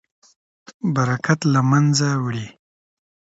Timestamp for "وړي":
2.25-2.47